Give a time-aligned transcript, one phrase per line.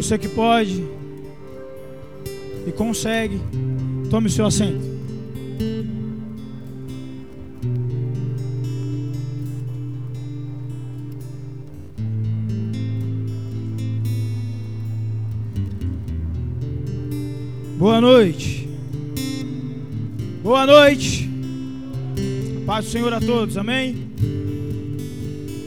[0.00, 0.82] Você que pode
[2.66, 3.38] e consegue,
[4.08, 4.80] tome seu assento.
[17.78, 18.66] Boa noite.
[20.42, 21.28] Boa noite.
[22.64, 24.08] Paz do Senhor a todos, amém?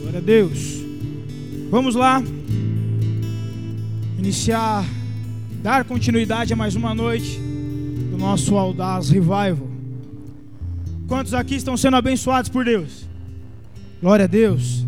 [0.02, 0.82] Glória a Deus.
[1.70, 2.24] Vamos lá.
[4.24, 4.86] Iniciar,
[5.62, 7.38] dar continuidade a mais uma noite
[8.10, 9.68] do nosso Audaz Revival.
[11.10, 13.06] Quantos aqui estão sendo abençoados por Deus?
[14.02, 14.86] Glória a Deus.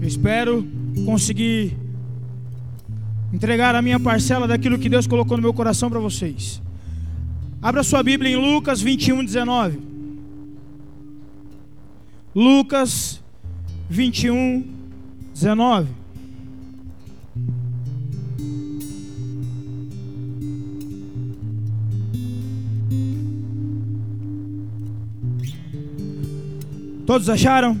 [0.00, 0.64] Eu espero
[1.04, 1.76] conseguir
[3.32, 6.62] entregar a minha parcela daquilo que Deus colocou no meu coração para vocês.
[7.60, 9.80] Abra sua Bíblia em Lucas 21, 19.
[12.32, 13.20] Lucas
[13.88, 14.64] 21,
[15.34, 15.99] 19.
[27.10, 27.76] Todos acharam?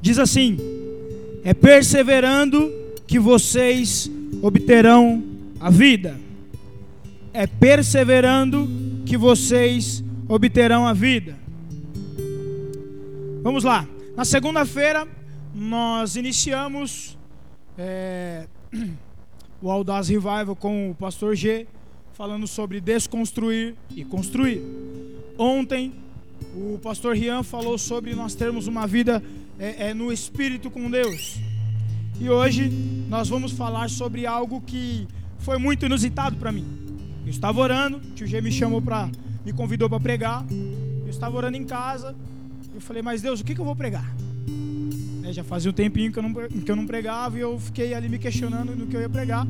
[0.00, 0.56] Diz assim:
[1.44, 2.72] É perseverando
[3.06, 5.22] que vocês obterão
[5.60, 6.18] a vida.
[7.30, 8.66] É perseverando
[9.04, 11.36] que vocês obterão a vida.
[13.42, 13.86] Vamos lá.
[14.16, 15.06] Na segunda-feira,
[15.54, 17.18] nós iniciamos
[17.76, 18.46] é,
[19.60, 21.66] o Audaz Revival com o pastor G,
[22.14, 24.62] falando sobre desconstruir e construir.
[25.36, 25.92] Ontem,
[26.54, 29.22] o pastor Rian falou sobre nós termos uma vida
[29.58, 31.38] é, é, no Espírito com Deus.
[32.20, 32.70] E hoje
[33.08, 35.06] nós vamos falar sobre algo que
[35.38, 36.66] foi muito inusitado para mim.
[37.24, 39.10] Eu estava orando, tio G me chamou para,
[39.44, 40.44] me convidou para pregar.
[40.50, 42.14] Eu estava orando em casa
[42.74, 44.04] eu falei, mas Deus, o que, que eu vou pregar?
[45.24, 47.92] É, já fazia um tempinho que eu, não, que eu não pregava e eu fiquei
[47.92, 49.46] ali me questionando no que eu ia pregar.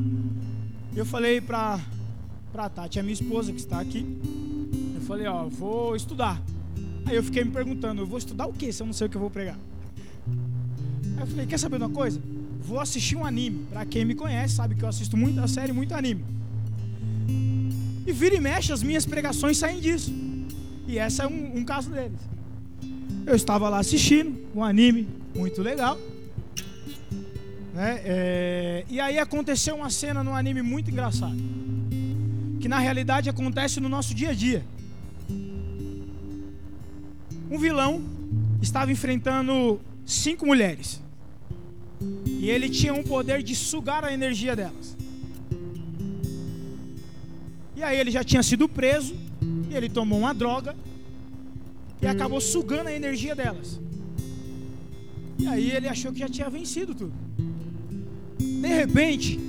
[0.95, 1.79] Eu falei para
[2.53, 4.05] a Tati, a minha esposa que está aqui,
[4.93, 6.41] eu falei, ó, vou estudar.
[7.05, 9.09] Aí eu fiquei me perguntando, eu vou estudar o que se eu não sei o
[9.09, 9.57] que eu vou pregar?
[11.17, 12.21] Aí eu falei, quer saber uma coisa?
[12.61, 13.65] Vou assistir um anime.
[13.69, 16.23] Para quem me conhece, sabe que eu assisto muita série, muito anime.
[18.05, 20.13] E vira e mexe, as minhas pregações saem disso.
[20.87, 22.19] E essa é um, um caso deles.
[23.25, 25.97] Eu estava lá assistindo um anime muito legal.
[27.73, 28.01] Né?
[28.03, 31.35] É, e aí aconteceu uma cena no anime muito engraçada.
[32.59, 34.63] Que na realidade acontece no nosso dia a dia.
[37.49, 38.01] Um vilão
[38.61, 41.01] estava enfrentando cinco mulheres.
[42.25, 44.97] E ele tinha um poder de sugar a energia delas.
[47.75, 49.15] E aí ele já tinha sido preso.
[49.69, 50.75] E ele tomou uma droga
[52.01, 53.79] e acabou sugando a energia delas.
[55.39, 57.13] E aí ele achou que já tinha vencido tudo.
[58.37, 59.39] De repente,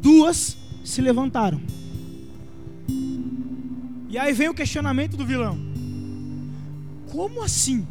[0.00, 1.60] duas se levantaram.
[4.08, 5.58] E aí vem o questionamento do vilão:
[7.10, 7.86] Como assim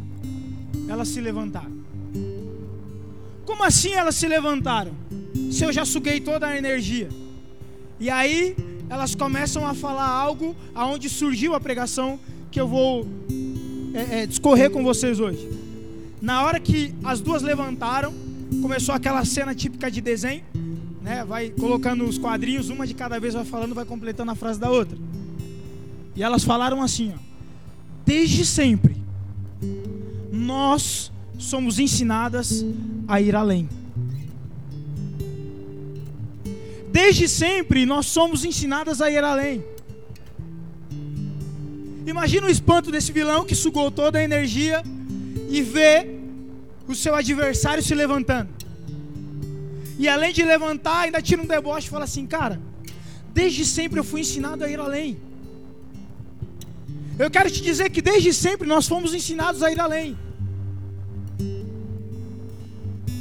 [0.88, 1.78] elas se levantaram?
[3.46, 4.92] Como assim elas se levantaram?
[5.52, 7.10] Se eu já suguei toda a energia.
[8.00, 8.56] E aí
[8.90, 12.20] elas começam a falar algo aonde surgiu a pregação
[12.52, 13.08] que eu vou
[13.94, 15.50] é, é, discorrer com vocês hoje.
[16.22, 18.14] Na hora que as duas levantaram,
[18.62, 20.44] começou aquela cena típica de desenho,
[21.02, 21.24] né?
[21.26, 24.70] Vai colocando os quadrinhos, uma de cada vez vai falando, vai completando a frase da
[24.70, 24.98] outra.
[26.16, 27.20] E elas falaram assim, ó:
[28.06, 28.97] Desde sempre
[30.48, 32.66] nós somos ensinadas
[33.08, 33.70] a ir além.
[36.90, 39.64] Desde sempre nós somos ensinadas a ir além.
[42.14, 44.82] Imagina o espanto desse vilão que sugou toda a energia
[45.50, 45.94] e vê
[46.88, 48.50] o seu adversário se levantando.
[50.00, 52.62] E além de levantar, ainda tira um deboche e fala assim: Cara,
[53.34, 55.20] desde sempre eu fui ensinado a ir além.
[57.20, 60.18] Eu quero te dizer que desde sempre nós fomos ensinados a ir além.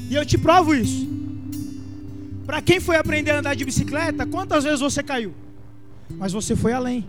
[0.08, 1.06] E eu te provo isso.
[2.46, 5.34] Para quem foi aprender a andar de bicicleta, quantas vezes você caiu?
[6.10, 7.04] Mas você foi além.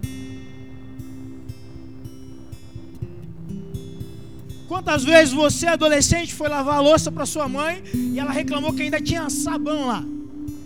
[4.68, 8.82] Quantas vezes você, adolescente, foi lavar a louça para sua mãe e ela reclamou que
[8.82, 10.04] ainda tinha sabão lá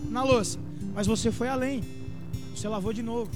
[0.09, 0.59] na louça,
[0.93, 1.83] mas você foi além,
[2.53, 3.29] você lavou de novo.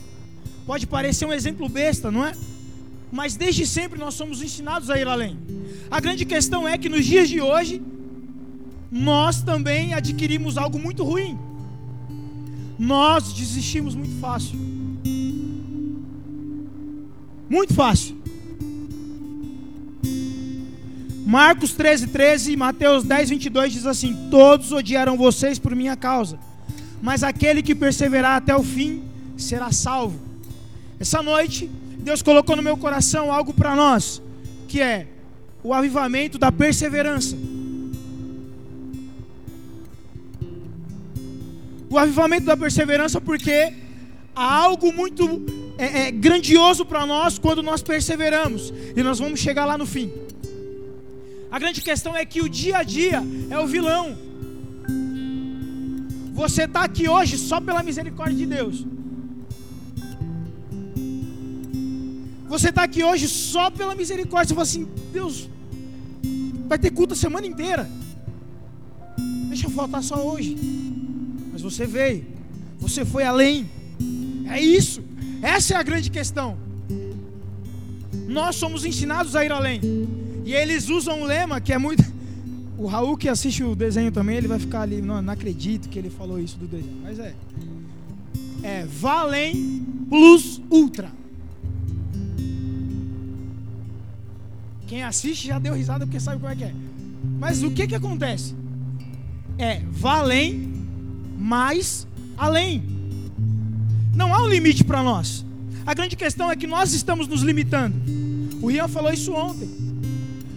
[0.65, 2.33] Pode parecer um exemplo besta, não é?
[3.11, 5.37] Mas desde sempre nós somos ensinados a ir além.
[5.89, 7.81] A grande questão é que nos dias de hoje,
[8.91, 11.37] nós também adquirimos algo muito ruim.
[12.77, 14.59] Nós desistimos muito fácil.
[17.49, 18.15] Muito fácil.
[21.25, 26.37] Marcos 13, 13 e Mateus 10, 22 diz assim: Todos odiaram vocês por minha causa,
[27.01, 29.03] mas aquele que perseverar até o fim
[29.35, 30.19] será salvo.
[30.99, 34.21] Essa noite, Deus colocou no meu coração algo para nós,
[34.67, 35.07] que é
[35.63, 37.35] o avivamento da perseverança.
[41.89, 43.73] O avivamento da perseverança, porque
[44.35, 45.45] há algo muito
[45.77, 50.11] é, é, grandioso para nós quando nós perseveramos, e nós vamos chegar lá no fim.
[51.51, 54.17] A grande questão é que o dia a dia é o vilão.
[56.33, 58.85] Você está aqui hoje só pela misericórdia de Deus.
[62.47, 64.49] Você está aqui hoje só pela misericórdia.
[64.49, 65.49] Você fala assim: Deus,
[66.67, 67.89] vai ter culto a semana inteira.
[69.47, 70.57] Deixa eu faltar só hoje.
[71.55, 72.25] Mas você veio,
[72.77, 73.69] você foi além.
[74.45, 75.01] É isso.
[75.41, 76.57] Essa é a grande questão.
[78.27, 79.79] Nós somos ensinados a ir além.
[80.43, 82.03] E eles usam um lema que é muito.
[82.77, 85.01] O Raul que assiste o desenho também, ele vai ficar ali.
[85.01, 86.97] Não, não acredito que ele falou isso do desenho.
[87.01, 87.33] Mas é.
[88.61, 91.09] É Valem Plus Ultra.
[94.87, 96.75] Quem assiste já deu risada porque sabe como é que é.
[97.39, 98.53] Mas o que que acontece?
[99.57, 100.74] É valem
[101.37, 102.83] mais além.
[104.15, 105.45] Não há um limite para nós.
[105.85, 107.95] A grande questão é que nós estamos nos limitando.
[108.61, 109.69] O Rian falou isso ontem.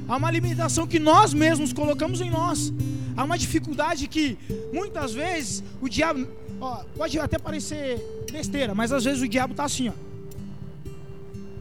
[0.09, 2.73] Há uma limitação que nós mesmos colocamos em nós.
[3.17, 4.39] Há uma dificuldade que
[4.73, 6.27] muitas vezes o diabo,
[6.61, 9.93] ó, pode até parecer besteira, mas às vezes o diabo está assim, ó,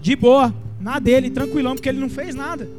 [0.02, 2.70] de boa, na dele, tranquilão, porque ele não fez nada.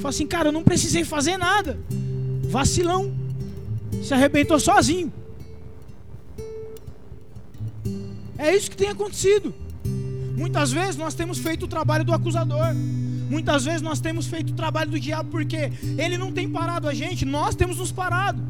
[0.00, 1.78] Fala assim, cara, eu não precisei fazer nada.
[2.48, 3.12] Vacilão.
[4.02, 5.12] Se arrebentou sozinho.
[8.38, 9.54] É isso que tem acontecido.
[10.36, 12.74] Muitas vezes nós temos feito o trabalho do acusador.
[13.28, 16.94] Muitas vezes nós temos feito o trabalho do diabo porque ele não tem parado a
[16.94, 18.40] gente, nós temos nos parado.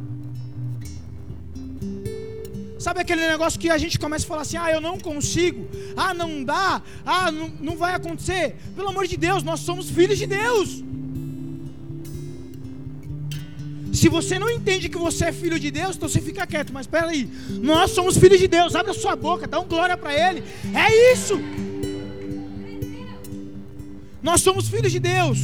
[2.78, 5.66] Sabe aquele negócio que a gente começa a falar assim: ah, eu não consigo,
[5.96, 8.56] ah, não dá, ah, não, não vai acontecer.
[8.74, 10.84] Pelo amor de Deus, nós somos filhos de Deus.
[13.96, 16.70] Se você não entende que você é filho de Deus, então você fica quieto.
[16.72, 17.30] Mas espera aí,
[17.62, 18.74] nós somos filhos de Deus.
[18.74, 20.44] Abre a sua boca, dá um glória para Ele.
[20.74, 21.40] É isso.
[24.22, 25.38] Nós somos filhos de Deus.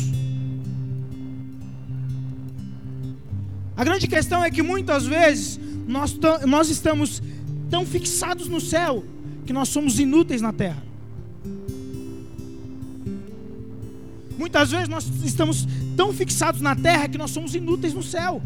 [3.75, 5.59] A grande questão é que muitas vezes
[5.89, 6.15] nós,
[6.47, 7.23] nós estamos
[7.71, 9.03] tão fixados no céu
[9.47, 10.83] que nós somos inúteis na terra.
[14.37, 15.67] Muitas vezes nós estamos
[15.97, 18.43] tão fixados na terra que nós somos inúteis no céu.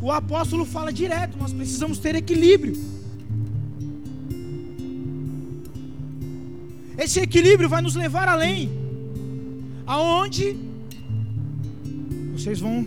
[0.00, 2.76] O apóstolo fala direto, nós precisamos ter equilíbrio.
[6.96, 8.70] Esse equilíbrio vai nos levar além
[9.86, 10.56] aonde
[12.32, 12.86] vocês vão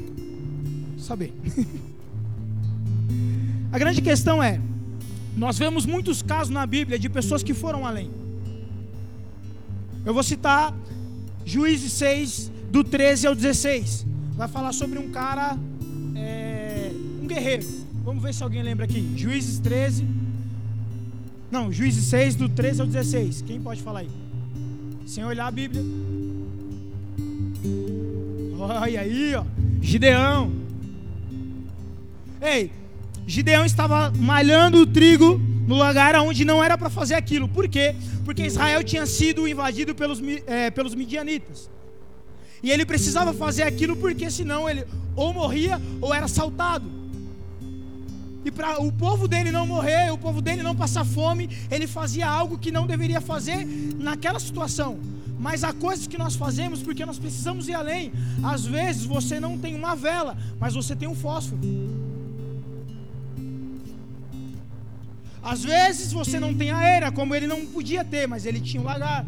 [0.97, 1.33] saber.
[3.71, 4.59] A grande questão é,
[5.35, 8.11] nós vemos muitos casos na Bíblia de pessoas que foram além.
[10.05, 10.73] Eu vou citar
[11.45, 14.05] Juízes 6, do 13 ao 16.
[14.35, 15.57] Vai falar sobre um cara,
[16.15, 16.89] é,
[17.21, 17.67] um guerreiro.
[18.03, 19.13] Vamos ver se alguém lembra aqui.
[19.15, 20.07] Juízes 13.
[21.51, 23.43] Não, Juízes 6, do 13 ao 16.
[23.45, 24.09] Quem pode falar aí?
[25.05, 25.83] Sem olhar a Bíblia.
[28.57, 29.43] Olha aí, ó.
[29.81, 30.53] Gideão.
[32.41, 32.71] Ei,
[33.27, 37.49] Gideão estava malhando o trigo no lugar onde não era para fazer aquilo.
[37.49, 37.95] Por quê?
[38.23, 41.69] Porque Israel tinha sido invadido pelos, é, pelos midianitas.
[42.63, 47.01] E ele precisava fazer aquilo porque senão ele ou morria ou era assaltado.
[48.43, 52.27] E para o povo dele não morrer, o povo dele não passar fome, ele fazia
[52.27, 53.65] algo que não deveria fazer
[53.99, 54.99] naquela situação.
[55.39, 58.11] Mas há coisas que nós fazemos porque nós precisamos ir além.
[58.43, 61.59] Às vezes você não tem uma vela, mas você tem um fósforo.
[65.43, 68.81] Às vezes você não tem a era, como ele não podia ter, mas ele tinha
[68.81, 69.25] o lagar.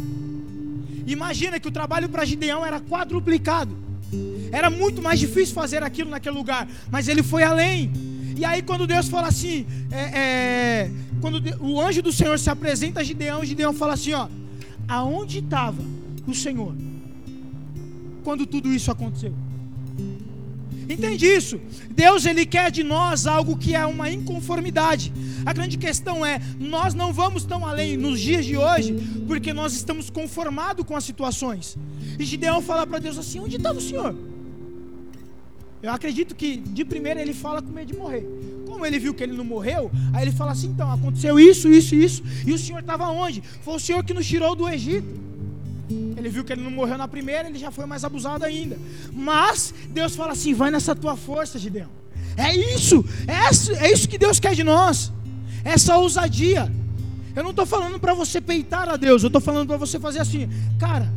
[1.05, 3.75] Imagina que o trabalho para Gideão era quadruplicado.
[4.51, 7.91] Era muito mais difícil fazer aquilo naquele lugar, mas ele foi além.
[8.37, 10.91] E aí quando Deus fala assim, é, é,
[11.21, 14.27] quando o anjo do Senhor se apresenta a Gideão, Gideão fala assim, ó,
[14.87, 15.81] aonde estava
[16.27, 16.75] o Senhor
[18.23, 19.33] quando tudo isso aconteceu.
[20.89, 21.59] Entende isso?
[21.91, 25.13] Deus ele quer de nós algo que é uma inconformidade.
[25.45, 28.93] A grande questão é, nós não vamos tão além nos dias de hoje,
[29.27, 31.77] porque nós estamos conformados com as situações.
[32.19, 34.15] E Gideão fala para Deus assim: "Onde estava o Senhor?"
[35.81, 38.25] Eu acredito que de primeira ele fala com medo de morrer.
[38.65, 41.95] Como ele viu que ele não morreu, aí ele fala assim: "Então, aconteceu isso, isso,
[41.95, 43.43] isso, e o Senhor estava onde?
[43.61, 45.32] Foi o Senhor que nos tirou do Egito."
[46.15, 48.77] Ele viu que ele não morreu na primeira, ele já foi mais abusado ainda.
[49.11, 51.89] Mas Deus fala assim: vai nessa tua força, Gideão.
[52.37, 55.11] É isso, é, é isso que Deus quer de nós.
[55.63, 56.71] Essa ousadia.
[57.35, 60.19] Eu não estou falando para você peitar a Deus, eu estou falando para você fazer
[60.19, 61.11] assim, cara.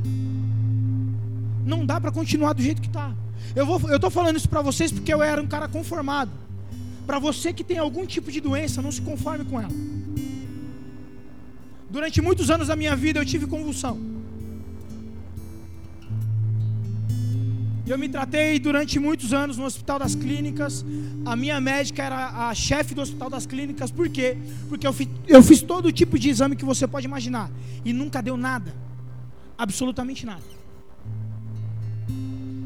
[1.65, 3.13] Não dá para continuar do jeito que está.
[3.55, 6.31] Eu estou falando isso para vocês porque eu era um cara conformado.
[7.07, 9.73] Para você que tem algum tipo de doença, não se conforme com ela.
[11.91, 14.16] Durante muitos anos da minha vida eu tive convulsão.
[17.87, 20.85] Eu me tratei durante muitos anos no Hospital das Clínicas.
[21.25, 23.93] A minha médica era a chefe do Hospital das Clínicas.
[23.93, 24.37] Por quê?
[24.69, 27.49] Porque eu fiz, eu fiz todo tipo de exame que você pode imaginar.
[27.85, 28.75] E nunca deu nada.
[29.57, 30.43] Absolutamente nada.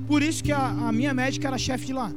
[0.08, 2.10] Por isso que a, a minha médica era chefe de lá.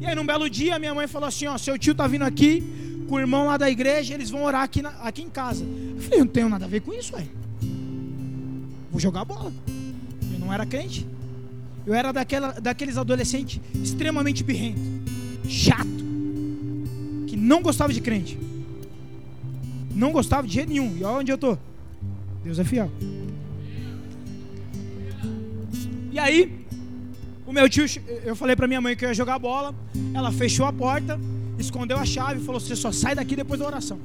[0.00, 2.62] E aí, num belo dia, minha mãe falou assim: Ó, seu tio tá vindo aqui
[3.08, 5.64] com o irmão lá da igreja, eles vão orar aqui, na, aqui em casa.
[5.64, 7.30] Eu falei: não tenho nada a ver com isso, velho.
[8.90, 9.52] Vou jogar bola.
[10.32, 11.06] Eu não era crente.
[11.86, 14.80] Eu era daquela, daqueles adolescentes extremamente birrento,
[15.46, 15.86] chato,
[17.26, 18.38] que não gostava de crente.
[19.94, 20.96] Não gostava de jeito nenhum.
[20.96, 21.56] E olha onde eu tô.
[22.42, 22.90] Deus é fiel.
[26.10, 26.66] E aí,
[27.46, 27.84] o meu tio,
[28.24, 29.74] eu falei para minha mãe que eu ia jogar bola.
[30.14, 31.18] Ela fechou a porta,
[31.58, 33.98] escondeu a chave e falou: Você só sai daqui depois da oração.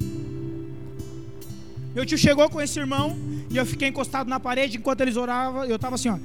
[1.96, 3.18] Meu tio chegou com esse irmão
[3.50, 5.66] e eu fiquei encostado na parede enquanto eles oravam.
[5.66, 6.18] Eu estava assim, ó.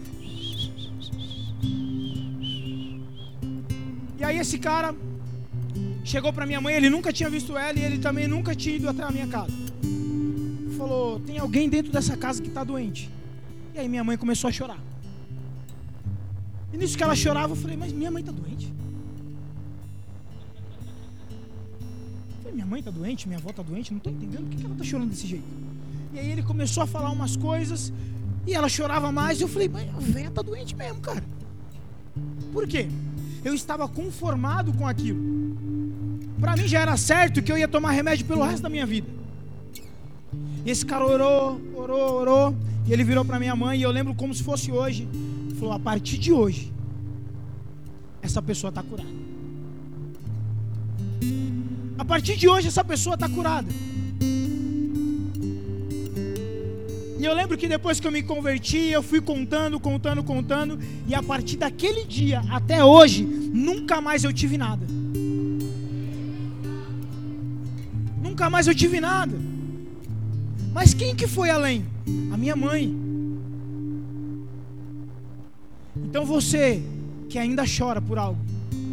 [4.18, 4.94] E aí esse cara
[6.04, 8.88] chegou para minha mãe, ele nunca tinha visto ela e ele também nunca tinha ido
[8.88, 9.52] até a minha casa.
[10.76, 13.10] Falou: "Tem alguém dentro dessa casa que está doente?"
[13.74, 14.78] E aí minha mãe começou a chorar.
[16.72, 18.72] E nisso que ela chorava, eu falei: "Mas minha mãe está doente?"
[22.42, 24.74] falei, minha mãe está doente, minha avó está doente, não estou entendendo por que ela
[24.74, 25.44] está chorando desse jeito.
[26.12, 27.92] E aí ele começou a falar umas coisas
[28.46, 29.40] e ela chorava mais.
[29.40, 31.24] E eu falei: "Mas a velha está doente mesmo, cara."
[32.52, 32.88] Por quê?
[33.44, 35.20] Eu estava conformado com aquilo.
[36.40, 39.08] Para mim já era certo que eu ia tomar remédio pelo resto da minha vida.
[40.64, 44.14] E esse cara orou, orou, orou, e ele virou para minha mãe, e eu lembro
[44.14, 45.06] como se fosse hoje.
[45.58, 46.72] Falou: a partir de hoje,
[48.22, 49.24] essa pessoa está curada.
[51.98, 53.68] A partir de hoje, essa pessoa está curada.
[57.24, 60.78] E eu lembro que depois que eu me converti, eu fui contando, contando, contando,
[61.08, 64.86] e a partir daquele dia até hoje, nunca mais eu tive nada.
[68.22, 69.34] Nunca mais eu tive nada.
[70.74, 71.86] Mas quem que foi além?
[72.30, 72.94] A minha mãe.
[75.96, 76.82] Então você
[77.30, 78.38] que ainda chora por algo,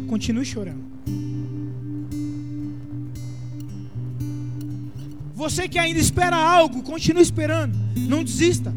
[0.08, 0.91] continue chorando.
[5.42, 7.76] Você que ainda espera algo, continue esperando.
[7.96, 8.72] Não desista.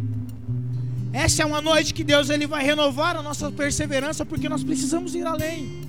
[1.14, 5.14] Essa é uma noite que Deus ele vai renovar a nossa perseverança porque nós precisamos
[5.14, 5.84] ir além.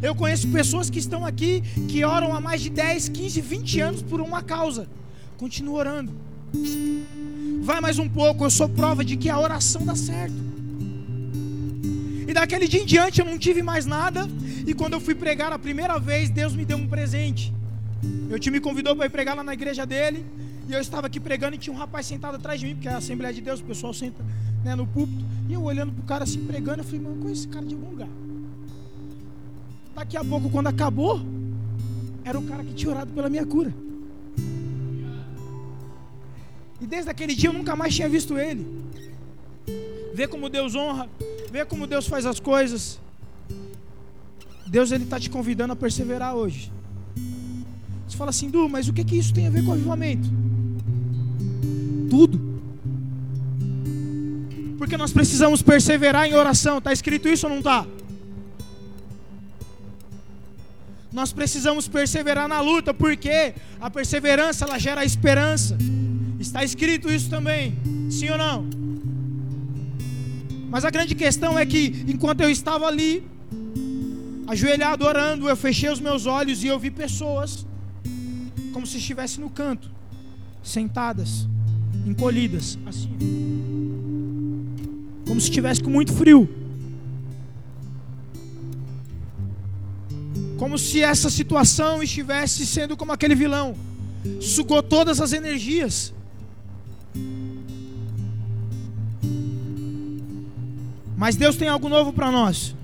[0.00, 4.02] Eu conheço pessoas que estão aqui que oram há mais de 10, 15, 20 anos
[4.02, 4.88] por uma causa.
[5.36, 6.12] Continua orando.
[7.60, 10.40] Vai mais um pouco, eu sou prova de que a oração dá certo.
[12.26, 14.26] E daquele dia em diante eu não tive mais nada.
[14.66, 17.52] E quando eu fui pregar a primeira vez, Deus me deu um presente.
[18.02, 20.26] Meu time me convidou para ir pregar lá na igreja dele.
[20.68, 22.92] E eu estava aqui pregando e tinha um rapaz sentado atrás de mim, porque é
[22.92, 24.24] a Assembleia de Deus, o pessoal senta
[24.64, 25.24] né, no púlpito.
[25.48, 27.90] E eu olhando pro cara assim, pregando, eu falei, mano, conheço esse cara de algum
[27.90, 28.08] lugar.
[29.94, 31.20] Daqui a pouco, quando acabou,
[32.24, 33.72] era o cara que tinha orado pela minha cura.
[36.80, 38.66] E desde aquele dia eu nunca mais tinha visto ele.
[40.14, 41.08] Vê como Deus honra,
[41.50, 43.00] vê como Deus faz as coisas.
[44.66, 46.72] Deus ele está te convidando a perseverar hoje.
[48.12, 50.28] Você fala assim, Du, mas o que, que isso tem a ver com avivamento?
[52.10, 52.38] Tudo.
[54.76, 56.76] Porque nós precisamos perseverar em oração.
[56.76, 57.86] Está escrito isso ou não está?
[61.10, 65.78] Nós precisamos perseverar na luta, porque a perseverança ela gera esperança.
[66.38, 67.78] Está escrito isso também,
[68.10, 68.68] sim ou não?
[70.68, 73.26] Mas a grande questão é que enquanto eu estava ali,
[74.46, 77.71] ajoelhado orando, eu fechei os meus olhos e eu vi pessoas
[78.72, 79.90] como se estivesse no canto,
[80.62, 81.46] sentadas,
[82.06, 83.16] encolhidas, assim.
[85.26, 86.48] Como se estivesse com muito frio.
[90.58, 93.76] Como se essa situação estivesse sendo como aquele vilão,
[94.40, 96.12] sugou todas as energias.
[101.16, 102.74] Mas Deus tem algo novo para nós.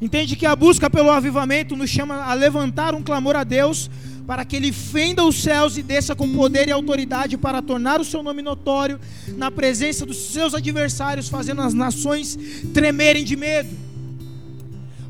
[0.00, 3.90] Entende que a busca pelo avivamento nos chama a levantar um clamor a Deus
[4.28, 8.04] para que Ele fenda os céus e desça com poder e autoridade para tornar o
[8.04, 12.38] seu nome notório na presença dos seus adversários, fazendo as nações
[12.74, 13.74] tremerem de medo.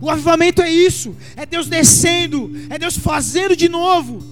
[0.01, 4.23] O avivamento é isso, é Deus descendo, é Deus fazendo de novo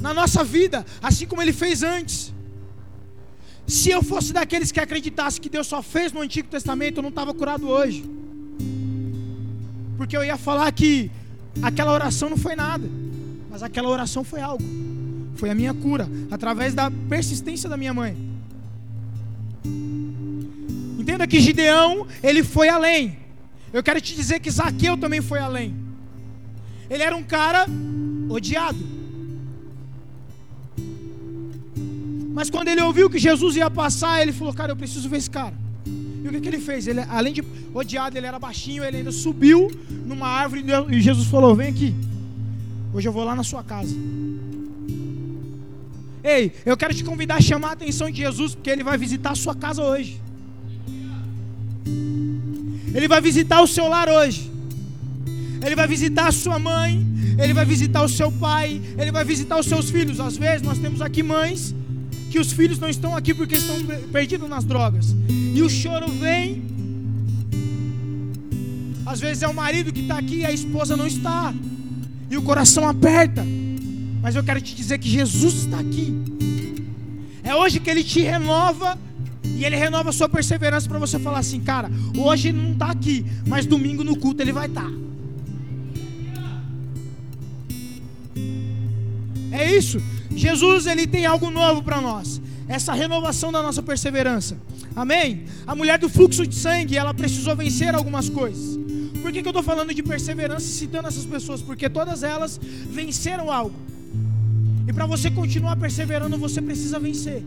[0.00, 2.32] na nossa vida, assim como Ele fez antes.
[3.66, 7.10] Se eu fosse daqueles que acreditasse que Deus só fez no Antigo Testamento, eu não
[7.10, 8.04] estava curado hoje.
[9.96, 11.10] Porque eu ia falar que
[11.62, 12.88] aquela oração não foi nada,
[13.50, 14.64] mas aquela oração foi algo.
[15.36, 18.16] Foi a minha cura, através da persistência da minha mãe.
[20.98, 23.18] Entenda que Gideão, ele foi além.
[23.72, 25.74] Eu quero te dizer que Zaqueu também foi além.
[26.88, 27.66] Ele era um cara
[28.28, 28.78] odiado.
[32.32, 35.30] Mas quando ele ouviu que Jesus ia passar, ele falou: Cara, eu preciso ver esse
[35.30, 35.63] cara.
[36.24, 36.86] E o que, que ele fez?
[36.88, 39.70] Ele, além de odiado, ele era baixinho, ele ainda subiu
[40.06, 41.94] numa árvore e Jesus falou: Vem aqui.
[42.94, 43.94] Hoje eu vou lá na sua casa.
[46.22, 49.32] Ei, eu quero te convidar a chamar a atenção de Jesus, porque ele vai visitar
[49.32, 50.18] a sua casa hoje.
[52.94, 54.50] Ele vai visitar o seu lar hoje.
[55.62, 57.06] Ele vai visitar a sua mãe,
[57.38, 60.20] ele vai visitar o seu pai, ele vai visitar os seus filhos.
[60.20, 61.74] Às vezes nós temos aqui mães
[62.34, 63.76] que os filhos não estão aqui porque estão
[64.10, 65.14] perdidos nas drogas.
[65.54, 66.64] E o choro vem.
[69.06, 71.54] Às vezes é o marido que está aqui e a esposa não está.
[72.28, 73.46] E o coração aperta.
[74.20, 76.12] Mas eu quero te dizer que Jesus está aqui.
[77.44, 78.98] É hoje que Ele te renova.
[79.44, 81.88] E Ele renova a sua perseverança para você falar assim, cara,
[82.18, 84.82] hoje não está aqui, mas domingo no culto Ele vai estar.
[84.82, 84.92] Tá.
[89.52, 90.02] É isso.
[90.30, 92.40] Jesus ele tem algo novo para nós.
[92.68, 94.56] Essa renovação da nossa perseverança.
[94.96, 95.44] Amém?
[95.66, 98.78] A mulher do fluxo de sangue, ela precisou vencer algumas coisas.
[99.20, 101.62] Por que, que eu estou falando de perseverança citando essas pessoas?
[101.62, 103.74] Porque todas elas venceram algo.
[104.86, 107.42] E para você continuar perseverando, você precisa vencer.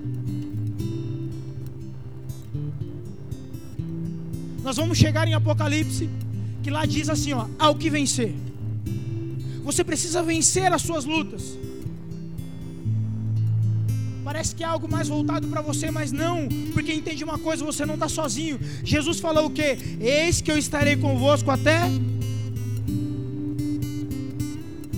[4.63, 6.09] Nós vamos chegar em Apocalipse,
[6.63, 8.33] que lá diz assim: ó, ao que vencer.
[9.63, 11.57] Você precisa vencer as suas lutas.
[14.27, 17.85] Parece que é algo mais voltado para você, mas não, porque entende uma coisa: você
[17.85, 18.59] não está sozinho.
[18.83, 19.77] Jesus falou o que?
[20.01, 21.79] Eis que eu estarei convosco até.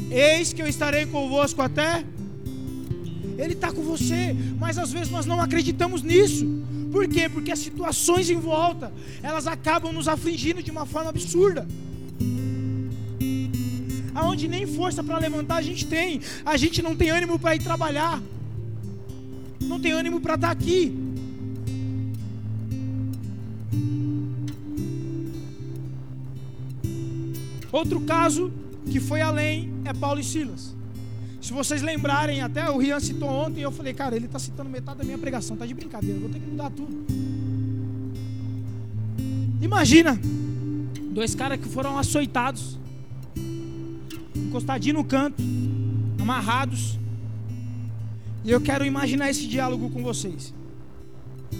[0.09, 2.03] Eis que eu estarei convosco até.
[3.37, 6.47] Ele está com você, mas às vezes nós não acreditamos nisso.
[6.91, 7.29] Por quê?
[7.29, 11.67] Porque as situações em volta, elas acabam nos afligindo de uma forma absurda.
[14.15, 17.59] Aonde nem força para levantar a gente tem, a gente não tem ânimo para ir
[17.59, 18.19] trabalhar
[19.61, 20.95] não tem ânimo para estar aqui.
[27.71, 28.51] Outro caso
[28.89, 30.75] que foi além é Paulo e Silas.
[31.41, 34.99] Se vocês lembrarem, até o Rian citou ontem, eu falei, cara, ele está citando metade
[34.99, 37.05] da minha pregação, tá de brincadeira, vou ter que mudar tudo.
[39.61, 40.19] Imagina,
[41.11, 42.77] dois caras que foram açoitados,
[44.35, 45.41] encostadinhos no canto,
[46.19, 46.98] amarrados,
[48.43, 50.53] e eu quero imaginar esse diálogo com vocês.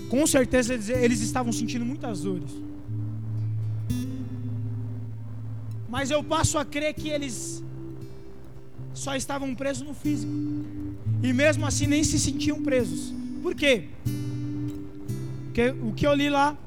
[0.10, 2.52] Com certeza eles, estavam sentindo muitas dores.
[5.88, 7.64] Mas eu passo a crer que eles
[8.94, 10.32] só estavam presos no físico.
[11.22, 13.14] E mesmo assim nem se sentiam presos.
[13.42, 13.90] Por quê?
[15.46, 16.58] Porque o que eu li lá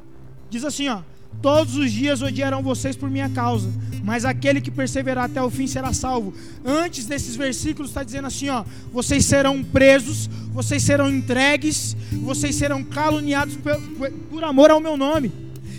[0.51, 1.03] diz assim, ó:
[1.41, 3.69] Todos os dias odiarão vocês por minha causa,
[4.05, 6.35] mas aquele que perseverar até o fim será salvo.
[6.65, 12.85] Antes desses versículos está dizendo assim, ó, vocês serão presos, vocês serão entregues, vocês serão
[12.85, 15.33] caluniados por, por amor ao meu nome.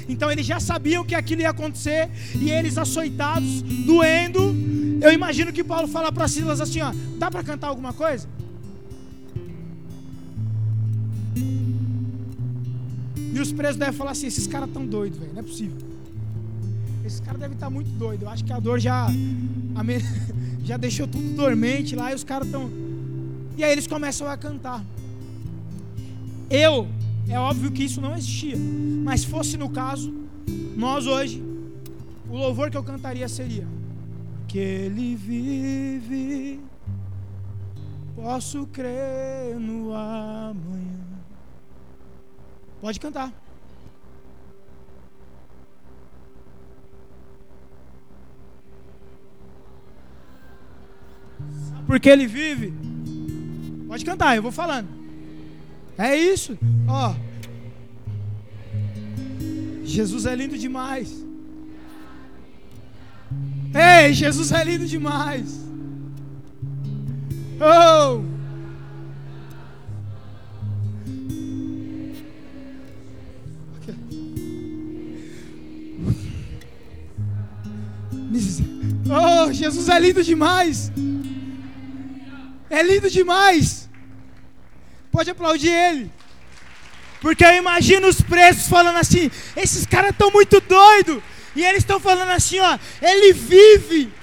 [0.08, 4.56] Então eles já sabiam que aquilo ia acontecer e eles açoitados, doendo.
[5.02, 8.28] Eu imagino que Paulo fala para Silas assim, ó, dá para cantar alguma coisa?
[13.34, 15.78] E os presos devem falar assim: esses caras estão doidos, velho, não é possível.
[17.04, 18.24] Esse cara deve estar muito doido.
[18.24, 19.08] Eu acho que a dor já,
[19.76, 19.96] a me...
[20.64, 22.70] já deixou tudo dormente lá e os caras estão.
[23.58, 24.86] E aí eles começam a cantar.
[26.50, 26.88] Eu,
[27.28, 28.56] é óbvio que isso não existia.
[29.04, 30.14] Mas fosse no caso,
[30.76, 31.44] nós hoje,
[32.30, 33.68] o louvor que eu cantaria seria:
[34.48, 36.62] Que Ele vive,
[38.16, 41.03] posso crer no amanhã.
[42.84, 43.32] Pode cantar.
[51.88, 52.74] Porque ele vive.
[53.88, 54.90] Pode cantar, eu vou falando.
[55.98, 56.60] É isso.
[56.86, 57.16] Ó.
[59.86, 61.26] Jesus é lindo demais.
[63.74, 65.58] Ei, Jesus é lindo demais.
[67.62, 68.33] Oh!
[79.74, 80.92] Jesus é lindo demais.
[82.70, 83.90] É lindo demais.
[85.12, 86.12] Pode aplaudir ele.
[87.20, 91.24] Porque eu imagino os presos falando assim: esses caras estão muito doidos.
[91.56, 94.14] E eles estão falando assim: ó, ele vive.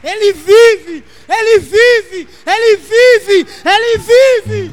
[0.00, 1.04] Ele vive.
[1.28, 2.28] Ele vive.
[2.46, 3.46] Ele vive.
[3.64, 4.70] Ele vive.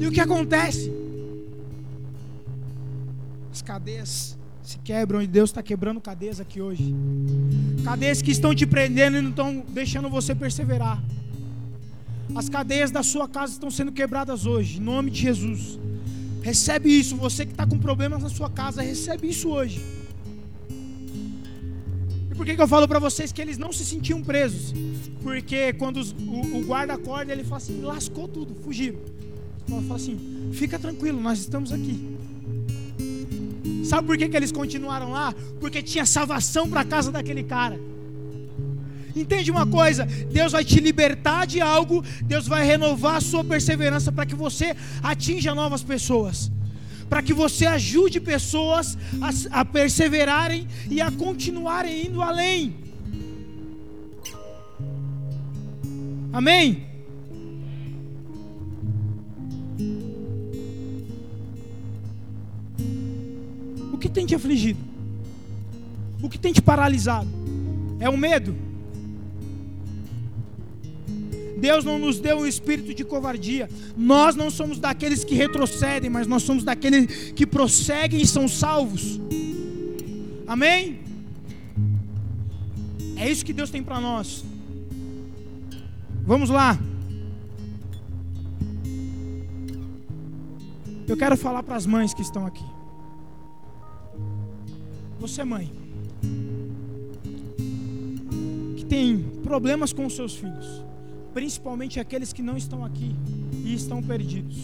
[0.00, 0.90] E o que acontece?
[3.52, 4.39] As cadeias
[4.80, 6.94] quebram e Deus está quebrando cadeias aqui hoje.
[7.84, 11.02] Cadeias que estão te prendendo e não estão deixando você perseverar.
[12.34, 15.78] As cadeias da sua casa estão sendo quebradas hoje, em nome de Jesus.
[16.42, 19.80] Recebe isso, você que está com problemas na sua casa, recebe isso hoje.
[22.30, 24.72] E por que, que eu falo para vocês que eles não se sentiam presos?
[25.22, 28.98] Porque quando os, o, o guarda acorda, ele fala assim: lascou tudo, fugiram.
[29.68, 32.18] Ele fala assim: fica tranquilo, nós estamos aqui.
[33.90, 35.34] Sabe por que, que eles continuaram lá?
[35.58, 37.76] Porque tinha salvação para a casa daquele cara.
[39.16, 40.06] Entende uma coisa?
[40.30, 44.76] Deus vai te libertar de algo, Deus vai renovar a sua perseverança para que você
[45.02, 46.52] atinja novas pessoas,
[47.08, 52.76] para que você ajude pessoas a, a perseverarem e a continuarem indo além.
[56.32, 56.89] Amém?
[64.20, 64.78] Tem te afligido?
[66.22, 67.28] O que tem te paralisado?
[67.98, 68.54] É o medo?
[71.56, 73.68] Deus não nos deu um espírito de covardia.
[73.96, 79.18] Nós não somos daqueles que retrocedem, mas nós somos daqueles que prosseguem e são salvos.
[80.46, 81.00] Amém?
[83.16, 84.44] É isso que Deus tem para nós.
[86.26, 86.78] Vamos lá.
[91.08, 92.79] Eu quero falar para as mães que estão aqui.
[95.20, 95.70] Você, mãe,
[98.74, 100.82] que tem problemas com seus filhos,
[101.34, 103.14] principalmente aqueles que não estão aqui
[103.62, 104.56] e estão perdidos.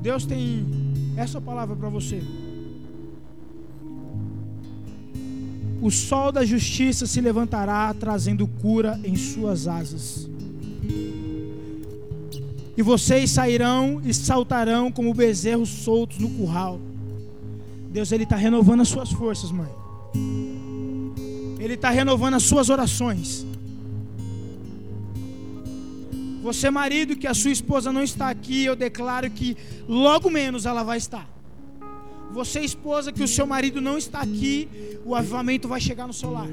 [0.00, 0.66] Deus tem
[1.14, 2.22] essa palavra para você.
[5.82, 10.26] O sol da justiça se levantará, trazendo cura em suas asas.
[12.78, 16.80] E vocês sairão e saltarão como bezerros soltos no curral.
[17.90, 19.70] Deus ele está renovando as suas forças, mãe.
[21.58, 23.44] Ele está renovando as suas orações.
[26.40, 29.56] Você, marido, que a sua esposa não está aqui, eu declaro que
[29.88, 31.28] logo menos ela vai estar.
[32.32, 34.68] Você, esposa, que o seu marido não está aqui,
[35.04, 36.48] o avivamento vai chegar no seu lar.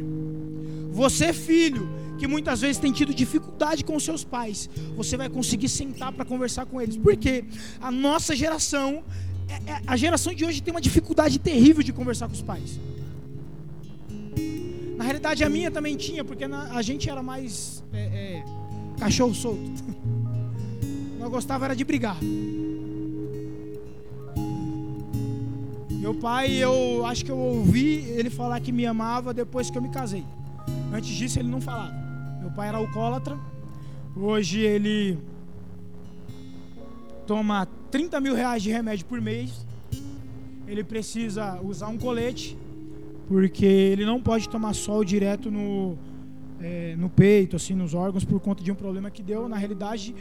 [0.91, 6.11] Você, filho, que muitas vezes tem tido dificuldade com seus pais, você vai conseguir sentar
[6.11, 6.97] para conversar com eles.
[6.97, 7.45] Porque
[7.79, 9.03] a nossa geração
[9.47, 12.79] é, é, a geração de hoje tem uma dificuldade terrível de conversar com os pais.
[14.97, 18.43] Na realidade, a minha também tinha, porque a gente era mais é, é,
[18.99, 19.83] cachorro solto.
[21.19, 22.17] Nós gostava era de brigar.
[25.91, 29.81] Meu pai, eu acho que eu ouvi ele falar que me amava depois que eu
[29.81, 30.23] me casei.
[30.93, 31.93] Antes disso, ele não falava.
[32.39, 33.37] Meu pai era alcoólatra.
[34.15, 35.19] Hoje ele
[37.27, 39.65] toma 30 mil reais de remédio por mês,
[40.67, 42.57] ele precisa usar um colete,
[43.27, 45.97] porque ele não pode tomar sol direto no,
[46.59, 49.47] é, no peito, assim, nos órgãos, por conta de um problema que deu.
[49.47, 50.13] Na realidade,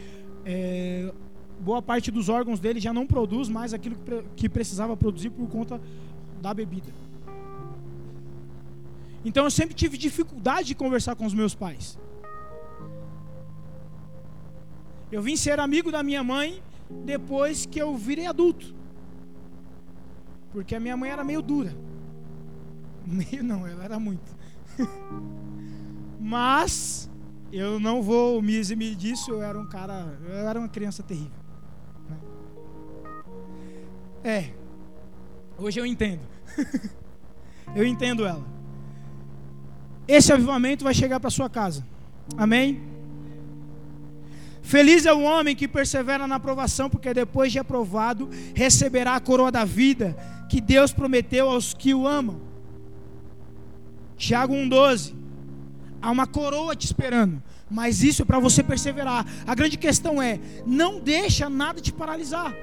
[0.45, 1.11] é,
[1.59, 5.47] boa parte dos órgãos dele já não produz mais aquilo que, que precisava produzir por
[5.47, 5.81] conta
[6.41, 6.91] da bebida.
[9.25, 11.99] Então eu sempre tive dificuldade de conversar com os meus pais.
[15.11, 18.75] Eu vim ser amigo da minha mãe depois que eu virei adulto.
[20.51, 21.75] Porque a minha mãe era meio dura.
[23.05, 24.35] Meio não, ela era muito.
[26.19, 27.09] Mas
[27.51, 31.31] eu não vou me eximir disso, eu era um cara, eu era uma criança terrível.
[32.09, 32.17] Né?
[34.23, 34.53] É.
[35.57, 36.21] Hoje eu entendo.
[37.75, 38.45] eu entendo ela.
[40.07, 41.85] Esse avivamento vai chegar para sua casa.
[42.37, 42.81] Amém?
[44.67, 49.49] Feliz é o homem que persevera na aprovação, porque depois de aprovado, receberá a coroa
[49.49, 50.13] da vida
[50.49, 52.41] que Deus prometeu aos que o amam.
[54.17, 55.13] Tiago 1,12.
[56.01, 59.25] Há uma coroa te esperando, mas isso é para você perseverar.
[59.47, 62.53] A grande questão é: não deixa nada te paralisar.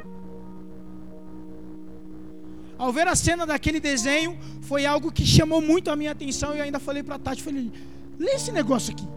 [2.77, 6.61] Ao ver a cena daquele desenho, foi algo que chamou muito a minha atenção e
[6.61, 7.73] ainda falei para a Tati, falei,
[8.19, 9.09] lê esse negócio aqui.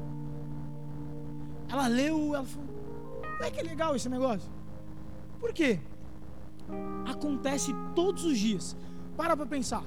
[1.70, 2.67] Ela leu, ela falou,
[3.40, 4.50] não é que é legal esse negócio?
[5.40, 5.80] Por quê?
[7.06, 8.76] Acontece todos os dias.
[9.16, 9.84] Para para pensar.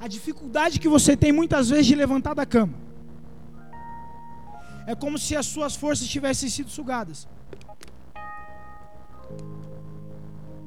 [0.00, 2.74] A dificuldade que você tem muitas vezes de levantar da cama.
[4.86, 7.28] É como se as suas forças tivessem sido sugadas.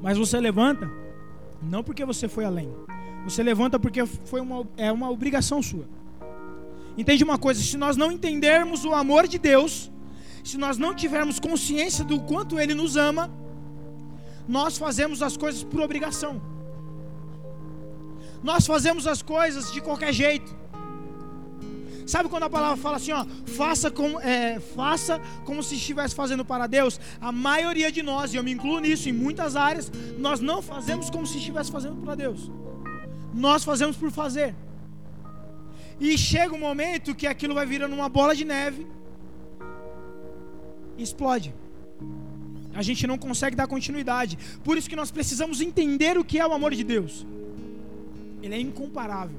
[0.00, 0.90] Mas você levanta,
[1.62, 2.72] não porque você foi além.
[3.24, 5.84] Você levanta porque foi uma, é uma obrigação sua.
[6.96, 7.60] Entende uma coisa?
[7.60, 9.90] Se nós não entendermos o amor de Deus,
[10.48, 13.24] se nós não tivermos consciência do quanto Ele nos ama,
[14.56, 16.40] nós fazemos as coisas por obrigação.
[18.44, 20.54] Nós fazemos as coisas de qualquer jeito.
[22.06, 26.44] Sabe quando a palavra fala assim, ó, faça como, é, faça como se estivesse fazendo
[26.44, 27.00] para Deus?
[27.20, 31.10] A maioria de nós, e eu me incluo nisso, em muitas áreas, nós não fazemos
[31.10, 32.52] como se estivesse fazendo para Deus.
[33.34, 34.54] Nós fazemos por fazer.
[35.98, 38.86] E chega um momento que aquilo vai virando uma bola de neve
[40.98, 41.54] explode.
[42.74, 44.38] A gente não consegue dar continuidade.
[44.62, 47.26] Por isso que nós precisamos entender o que é o amor de Deus.
[48.42, 49.38] Ele é incomparável.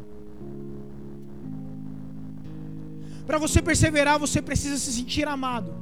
[3.28, 5.74] Para você perseverar, você precisa se sentir amado.